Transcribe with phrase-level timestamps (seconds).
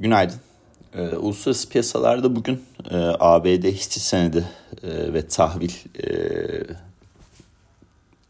[0.00, 0.36] Günaydın.
[0.94, 4.44] Ee, uluslararası piyasalarda bugün e, ABD hisse senedi
[4.82, 5.70] e, ve tahvil
[6.04, 6.08] e,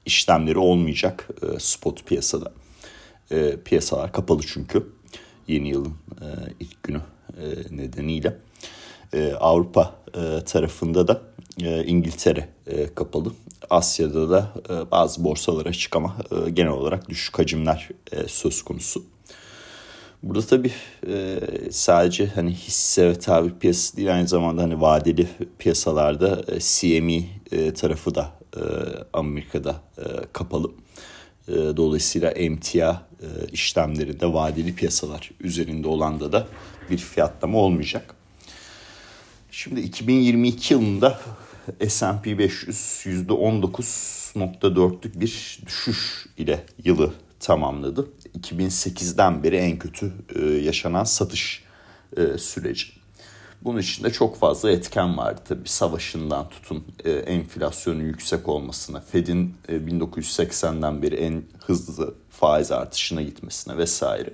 [0.06, 2.52] işlemleri olmayacak e, spot piyasada.
[3.30, 4.88] E, piyasalar kapalı çünkü
[5.48, 6.26] yeni yılın e,
[6.60, 7.00] ilk günü
[7.38, 8.38] e, nedeniyle.
[9.12, 11.22] E, Avrupa e, tarafında da
[11.62, 13.32] e, İngiltere e, kapalı.
[13.70, 19.13] Asya'da da e, bazı borsalar açık ama e, genel olarak düşük hacimler e, söz konusu.
[20.24, 20.72] Burada tabii
[21.08, 25.28] e, sadece hani hisse ve tahvil piyasası değil aynı zamanda hani vadeli
[25.58, 28.60] piyasalarda e, CME e, tarafı da e,
[29.12, 30.70] Amerika'da e, kapalı.
[31.48, 36.46] E, dolayısıyla emtia e, işlemlerinde vadeli piyasalar üzerinde olanda da
[36.90, 38.14] bir fiyatlama olmayacak.
[39.50, 41.20] Şimdi 2022 yılında
[41.88, 48.08] S&P 500 %19.4'lük bir düşüş ile yılı tamamladı.
[48.40, 51.64] 2008'den beri en kötü e, yaşanan satış
[52.16, 52.86] e, süreci.
[53.64, 59.76] Bunun içinde çok fazla etken vardı tabii savaşından tutun e, enflasyonun yüksek olmasına, Fed'in e,
[59.76, 64.32] 1980'den beri en hızlı faiz artışına gitmesine vesaire.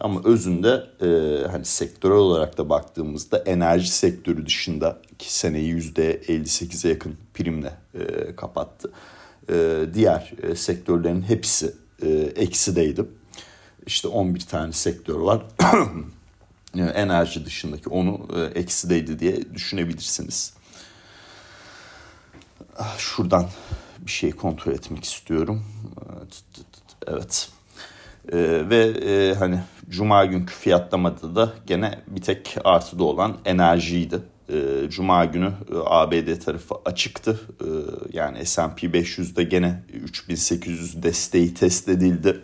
[0.00, 1.06] Ama özünde e,
[1.48, 8.92] hani sektörel olarak da baktığımızda enerji sektörü dışında ki seneyi %58'e yakın primle e, kapattı.
[9.50, 13.04] E, diğer e, sektörlerin hepsi e, eksideydi.
[13.86, 15.42] İşte 11 tane sektör var.
[16.76, 20.52] Enerji dışındaki onu e, eksideydi diye düşünebilirsiniz.
[22.78, 23.48] Ah, şuradan
[23.98, 25.64] bir şey kontrol etmek istiyorum.
[27.06, 27.48] Evet.
[28.32, 28.38] Ee,
[28.70, 34.20] ve e, hani Cuma günkü fiyatlamada da gene bir tek artıda olan enerjiydi.
[34.52, 37.40] Ee, Cuma günü e, ABD tarafı açıktı.
[37.60, 37.66] Ee,
[38.12, 42.42] yani S&P 500'de gene 3800 desteği test edildi.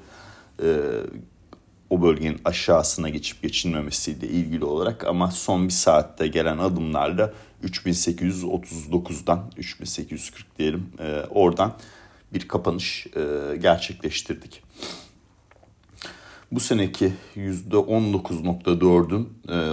[1.90, 7.32] O bölgenin aşağısına geçip geçilmemesiyle ilgili olarak ama son bir saatte gelen adımlarla
[7.64, 11.76] 3839'dan 3840 diyelim e, oradan
[12.34, 14.62] bir kapanış e, gerçekleştirdik.
[16.52, 19.72] Bu seneki %19.4'ün e,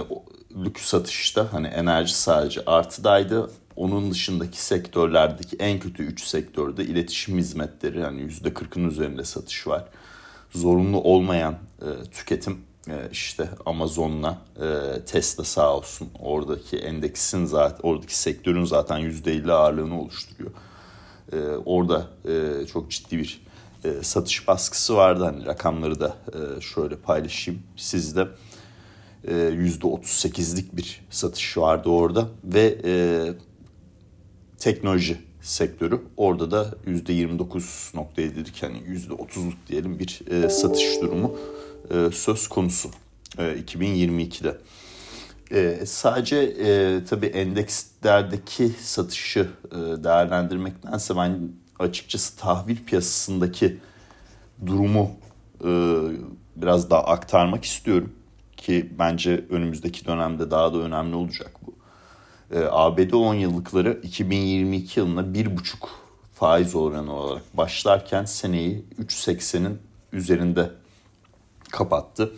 [0.56, 3.50] lükü satışta hani enerji sadece artıdaydı.
[3.76, 9.84] Onun dışındaki sektörlerdeki en kötü 3 sektörde iletişim hizmetleri yani %40'ın üzerinde satış var.
[10.50, 18.18] Zorunlu olmayan e, tüketim e, işte Amazon'la e, Tesla sağ olsun oradaki endeksin zaten oradaki
[18.18, 20.50] sektörün zaten %50 ağırlığını oluşturuyor.
[21.32, 23.42] E, orada e, çok ciddi bir
[23.84, 25.24] e, satış baskısı vardı.
[25.24, 28.20] Hani rakamları da e, şöyle paylaşayım sizde.
[28.20, 28.26] E,
[29.26, 32.92] %38'lik bir satış vardı orada ve e,
[34.58, 41.36] teknoloji sektörü orada da %29.7'lik yani %30'luk diyelim bir e, satış durumu
[41.90, 42.90] e, söz konusu
[43.38, 44.58] e, 2022'de.
[45.52, 51.38] E, sadece e, tabii endekslerdeki satışı e, değerlendirmektense ben
[51.78, 53.78] açıkçası tahvil piyasasındaki
[54.66, 55.10] durumu
[55.64, 55.70] e,
[56.56, 58.12] biraz daha aktarmak istiyorum
[58.60, 61.74] ki bence önümüzdeki dönemde daha da önemli olacak bu.
[62.56, 65.58] E, ABD 10 yıllıkları 2022 yılına 1,5
[66.34, 69.78] faiz oranı olarak başlarken seneyi 3.80'in
[70.12, 70.70] üzerinde
[71.70, 72.32] kapattı.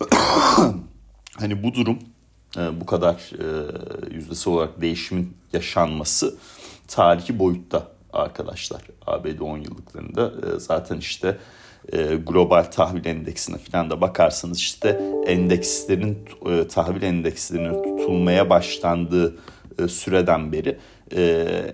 [1.38, 1.98] hani bu durum
[2.56, 3.46] e, bu kadar e,
[4.14, 6.36] yüzdesi olarak değişimin yaşanması
[6.88, 8.82] tarihi boyutta arkadaşlar.
[9.06, 11.38] ABD 10 yıllıklarında e, zaten işte
[11.92, 16.18] e, global tahvil endeksine falan da bakarsanız işte endekslerin
[16.50, 19.36] e, tahvil endekslerinin tutulmaya başlandığı
[19.78, 20.78] e, süreden beri
[21.16, 21.22] e,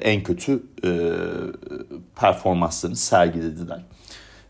[0.01, 0.91] en kötü e,
[2.21, 3.83] performanslarını sergilediler.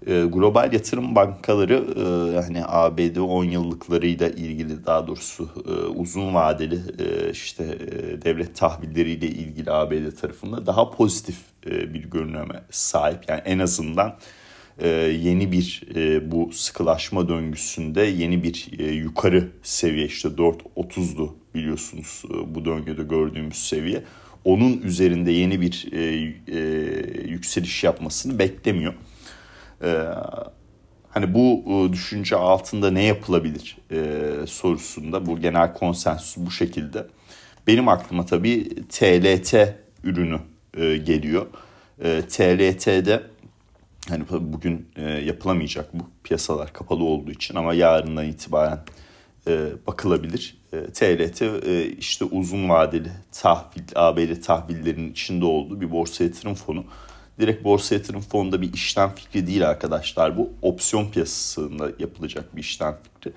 [0.06, 6.80] E, global yatırım bankaları e, hani ABD 10 yıllıklarıyla ilgili daha doğrusu e, uzun vadeli
[6.98, 13.28] e, işte e, devlet tahvilleriyle ilgili ABD tarafında daha pozitif e, bir görünüme sahip.
[13.28, 14.16] Yani en azından
[14.78, 14.88] e,
[15.22, 22.64] yeni bir e, bu sıkılaşma döngüsünde yeni bir e, yukarı seviye işte 4.30'du biliyorsunuz bu
[22.64, 24.02] döngüde gördüğümüz seviye.
[24.44, 25.88] Onun üzerinde yeni bir
[27.28, 28.94] yükseliş yapmasını beklemiyor.
[31.08, 33.76] Hani bu düşünce altında ne yapılabilir
[34.46, 37.06] sorusunda bu genel konsensus bu şekilde.
[37.66, 39.54] Benim aklıma tabii TLT
[40.04, 40.38] ürünü
[41.04, 41.46] geliyor.
[42.04, 43.22] E, TLT'de
[44.08, 48.80] hani bugün e, yapılamayacak bu piyasalar kapalı olduğu için ama yarından itibaren
[49.48, 50.58] e, bakılabilir.
[50.72, 56.84] E, TLT e, işte uzun vadeli tahvil, ABD tahvillerinin içinde olduğu bir borsa yatırım fonu.
[57.40, 60.36] direkt borsa yatırım fonunda bir işlem fikri değil arkadaşlar.
[60.38, 63.32] Bu opsiyon piyasasında yapılacak bir işlem fikri.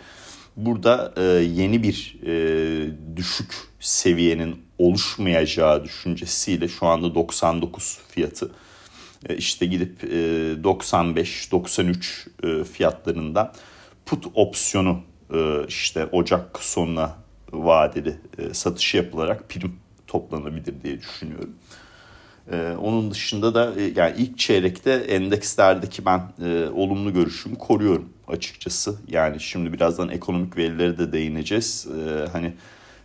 [0.56, 8.51] Burada e, yeni bir e, düşük seviyenin oluşmayacağı düşüncesiyle şu anda 99 fiyatı
[9.38, 13.54] işte gidip e, 95-93 e, fiyatlarından
[14.06, 15.01] put opsiyonu
[15.33, 17.16] e, işte Ocak sonuna
[17.51, 19.75] vadeli e, satışı yapılarak prim
[20.07, 21.56] toplanabilir diye düşünüyorum.
[22.81, 28.95] Onun dışında da e, yani ilk çeyrekte endekslerdeki ben e, olumlu görüşümü koruyorum açıkçası.
[29.07, 31.88] Yani şimdi birazdan ekonomik verilere de değineceğiz.
[31.88, 32.54] E, hani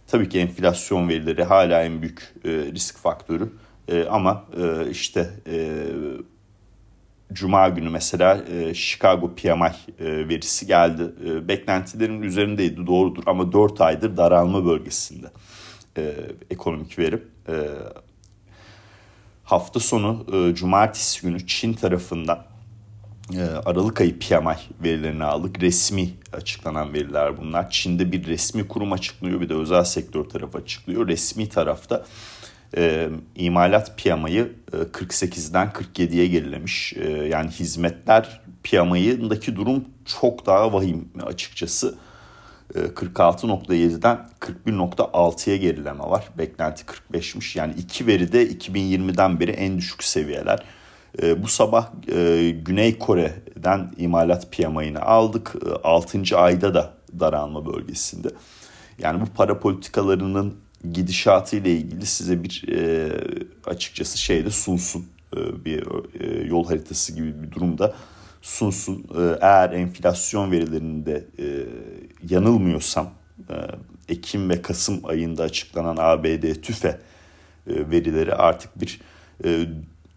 [0.07, 3.53] tabii ki enflasyon verileri hala en büyük e, risk faktörü.
[3.89, 5.87] E, ama e, işte e,
[7.33, 11.03] Cuma günü mesela e, Chicago PMI e, verisi geldi.
[11.27, 15.27] E, beklentilerin üzerindeydi doğrudur ama 4 aydır daralma bölgesinde
[15.97, 16.15] e,
[16.51, 17.23] ekonomik veri.
[17.49, 17.55] E,
[19.45, 22.47] hafta sonu e, cumartesi günü Çin tarafından
[23.33, 25.61] e, Aralık ayı PMI verilerini aldık.
[25.63, 27.71] Resmi açıklanan veriler bunlar.
[27.71, 31.09] Çin'de bir resmi kurum açıklıyor bir de özel sektör tarafı açıklıyor.
[31.09, 32.05] Resmi tarafta
[32.77, 36.93] e, imalat PMI'yi e, 48'den 47'ye gerilemiş.
[36.97, 41.95] E, yani hizmetler PMI'ndeki durum çok daha vahim açıkçası.
[42.75, 46.29] 46.7'den e, 41.6'ya gerileme var.
[46.39, 47.59] Beklenti 45'miş.
[47.59, 50.59] Yani iki veri de 2020'den beri en düşük seviyeler.
[51.23, 55.55] E, bu sabah e, Güney Kore'den imalat PMI'ni aldık.
[55.85, 56.39] 6.
[56.39, 58.29] ayda da daralma bölgesinde.
[58.99, 62.65] Yani bu para politikalarının gidişatı ile ilgili size bir
[63.67, 65.07] açıkçası şeyde sunsun.
[65.65, 65.87] Bir
[66.47, 67.95] yol haritası gibi bir durumda
[68.45, 69.05] sunsun.
[69.19, 71.45] Ee, eğer enflasyon verilerinde e,
[72.29, 73.11] yanılmıyorsam
[73.51, 73.55] e,
[74.09, 76.97] Ekim ve Kasım ayında açıklanan ABD tüfe e,
[77.67, 79.01] verileri artık bir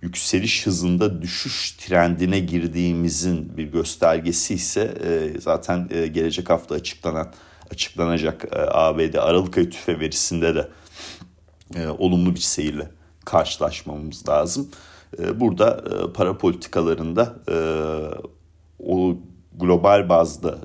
[0.02, 4.94] yükseliş hızında düşüş trendine girdiğimizin bir göstergesi ise
[5.40, 7.31] zaten gelecek hafta açıklanan
[7.72, 10.68] açıklanacak ABD Aralık ayı tüfe verisinde de
[11.98, 12.90] olumlu bir seyirle
[13.25, 14.69] karşılaşmamız lazım.
[15.19, 17.58] Ee, burada e, para politikalarında e,
[18.80, 19.18] o
[19.60, 20.58] global bazda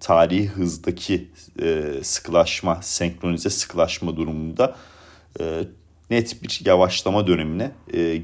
[0.00, 1.28] tarihi hızdaki
[1.62, 4.76] e, sıkılaşma, senkronize sıkılaşma durumunda
[6.10, 7.72] net bir yavaşlama dönemine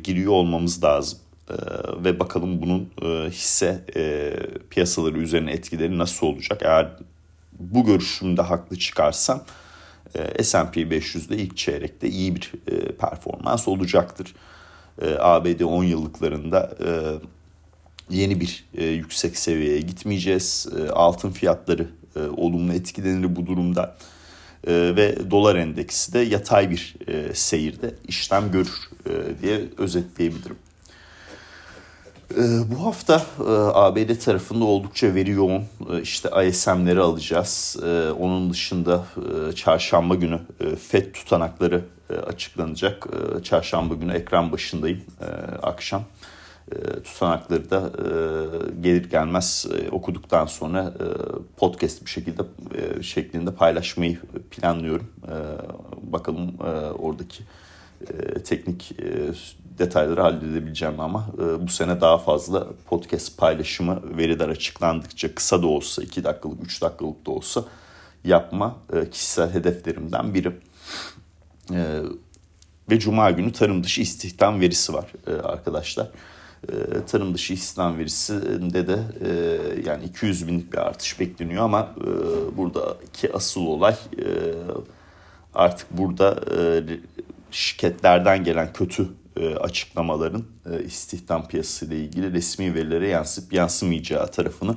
[0.05, 1.19] giriyor olmamız lazım.
[2.05, 2.91] Ve bakalım bunun
[3.31, 3.85] hisse
[4.71, 6.63] piyasaları üzerine etkileri nasıl olacak?
[6.63, 6.97] Eğer
[7.59, 9.43] bu görüşümde haklı çıkarsam
[10.43, 12.53] S&P 500'de ilk çeyrekte iyi bir
[12.99, 14.35] performans olacaktır
[15.03, 16.91] e, ABD 10 yıllıklarında e,
[18.11, 20.69] yeni bir e, yüksek seviyeye gitmeyeceğiz.
[20.79, 23.97] E, altın fiyatları e, olumlu etkilenir bu durumda.
[24.67, 30.57] E, ve dolar endeksi de yatay bir e, seyirde işlem görür e, diye özetleyebilirim.
[32.37, 32.41] E,
[32.71, 35.63] bu hafta e, ABD tarafında oldukça veri yoğun.
[35.91, 37.77] E, işte ISM'leri alacağız.
[38.19, 39.05] Onun dışında
[39.55, 40.41] çarşamba günü
[40.89, 41.85] FED tutanakları
[42.27, 43.07] açıklanacak.
[43.43, 45.03] Çarşamba günü ekran başındayım
[45.63, 46.03] akşam.
[47.05, 47.91] Tutanakları da
[48.81, 50.93] gelir gelmez okuduktan sonra
[51.57, 52.43] podcast bir şekilde
[53.03, 54.19] şeklinde paylaşmayı
[54.51, 55.07] planlıyorum.
[56.03, 56.55] Bakalım
[56.99, 57.45] oradaki
[58.45, 58.93] teknik
[59.79, 66.03] detayları halledebileceğim ama e, bu sene daha fazla podcast paylaşımı veriler açıklandıkça kısa da olsa
[66.03, 67.65] 2 dakikalık 3 dakikalık da olsa
[68.25, 70.53] yapma e, kişisel hedeflerimden biri.
[71.73, 72.01] E,
[72.91, 76.11] ve cuma günü tarım dışı istihdam verisi var e, arkadaşlar.
[76.69, 76.73] E,
[77.07, 79.31] tarım dışı istihdam verisinde de e,
[79.87, 82.07] yani 200 binlik bir artış bekleniyor ama e,
[82.57, 84.27] buradaki asıl olay e,
[85.55, 86.83] artık burada e,
[87.51, 89.09] şirketlerden gelen kötü
[89.41, 94.77] e, açıklamaların e, istihdam piyasası ile ilgili resmi verilere yansıp yansımayacağı tarafını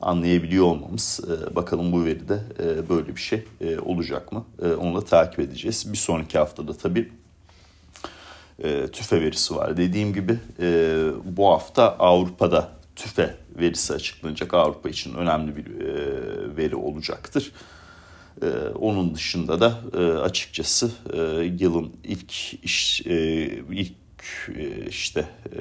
[0.00, 1.20] anlayabiliyor olmamız.
[1.28, 2.40] E, bakalım bu veride
[2.88, 3.44] böyle bir şey
[3.84, 4.44] olacak mı?
[4.78, 5.92] Onu da takip edeceğiz.
[5.92, 7.12] Bir sonraki haftada tabii
[8.92, 9.76] tüfe verisi var.
[9.76, 10.38] Dediğim gibi
[11.24, 14.54] bu hafta Avrupa'da tüfe verisi açıklanacak.
[14.54, 15.66] Avrupa için önemli bir
[16.56, 17.52] veri olacaktır.
[18.42, 18.46] Ee,
[18.78, 21.18] onun dışında da e, açıkçası e,
[21.60, 23.92] yılın ilk iş e, ilk
[24.56, 25.60] e, işte e,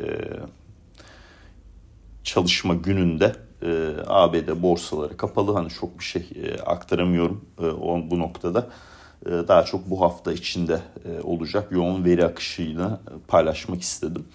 [2.24, 5.54] çalışma gününde e, ABD borsaları kapalı.
[5.54, 8.68] Hani çok bir şey e, aktaramıyorum e, o, bu noktada.
[9.26, 14.26] E, daha çok bu hafta içinde e, olacak yoğun veri akışıyla paylaşmak istedim.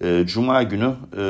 [0.00, 1.24] Ee, Cuma günü, e,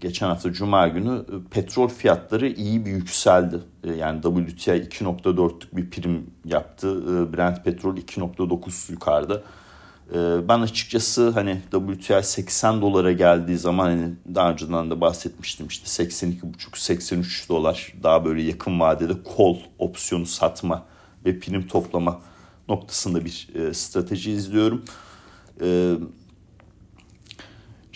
[0.00, 3.60] geçen hafta Cuma günü e, petrol fiyatları iyi bir yükseldi.
[3.84, 7.02] E, yani WTI 2.4'lük bir prim yaptı.
[7.32, 9.42] Brent petrol 2.9 yukarıda.
[10.48, 17.48] Ben açıkçası hani WTI 80 dolara geldiği zaman hani daha önceden de bahsetmiştim işte 82,5-83
[17.48, 20.84] dolar daha böyle yakın vadede kol opsiyonu satma
[21.24, 22.20] ve prim toplama
[22.68, 24.84] noktasında bir strateji izliyorum.
[25.62, 25.94] E,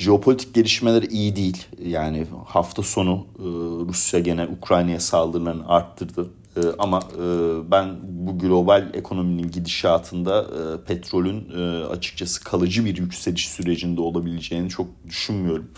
[0.01, 1.67] jeopolitik gelişmeler iyi değil.
[1.85, 3.43] Yani hafta sonu e,
[3.89, 6.31] Rusya gene Ukrayna'ya saldırılarını arttırdı.
[6.57, 7.25] E, ama e,
[7.71, 10.47] ben bu global ekonominin gidişatında
[10.87, 11.51] petrolün
[11.89, 15.71] açıkçası kalıcı bir yükseliş sürecinde olabileceğini çok düşünmüyorum.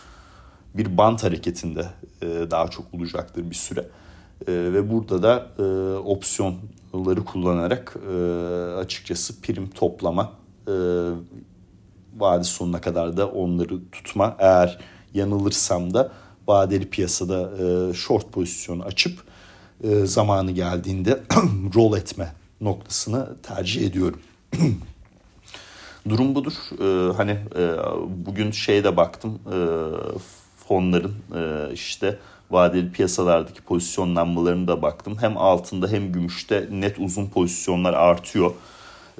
[0.74, 1.86] Bir bant hareketinde
[2.22, 3.88] daha çok olacaktır bir süre.
[4.48, 5.46] Ve burada da
[6.04, 7.96] opsiyonları kullanarak
[8.78, 10.32] açıkçası prim toplama
[12.16, 14.36] vade sonuna kadar da onları tutma.
[14.38, 14.78] Eğer
[15.14, 16.12] yanılırsam da
[16.48, 19.22] vadeli piyasada e, short pozisyonu açıp
[19.84, 21.20] e, zamanı geldiğinde
[21.74, 24.20] roll etme noktasını tercih ediyorum.
[26.08, 26.52] Durum budur.
[26.80, 27.76] E, hani e,
[28.26, 29.58] bugün şeyde baktım e,
[30.68, 32.18] fonların e, işte
[32.50, 35.16] vadeli piyasalardaki pozisyonlanmalarını da baktım.
[35.20, 38.52] Hem altında hem gümüşte net uzun pozisyonlar artıyor.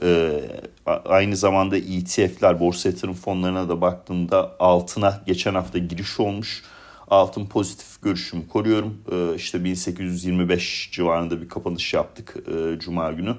[0.03, 0.41] Ee,
[0.87, 6.63] aynı zamanda ETF'ler, borsa yatırım fonlarına da baktığımda altına geçen hafta giriş olmuş.
[7.09, 8.99] Altın pozitif görüşümü koruyorum.
[9.13, 13.37] Ee, işte 1825 civarında bir kapanış yaptık e, Cuma günü.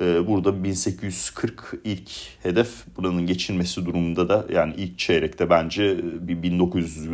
[0.00, 2.10] Ee, burada 1840 ilk
[2.42, 7.08] hedef buranın geçilmesi durumunda da yani ilk çeyrekte bence bir 1900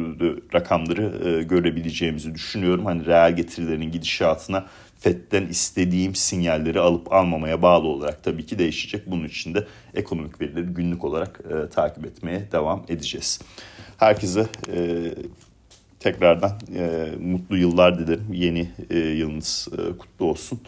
[0.54, 2.87] rakamları e, görebileceğimizi düşünüyorum.
[2.87, 4.66] Hani reel getirilerin gidişatına
[4.99, 9.11] FED'den istediğim sinyalleri alıp almamaya bağlı olarak tabii ki değişecek.
[9.11, 13.40] Bunun için de ekonomik verileri günlük olarak e, takip etmeye devam edeceğiz.
[13.97, 15.14] Herkese e,
[16.00, 18.33] tekrardan e, mutlu yıllar dilerim.
[18.33, 20.61] Yeni e, yılınız e, kutlu olsun.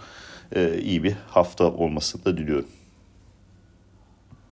[0.57, 2.69] E, iyi bir hafta olmasını da diliyorum.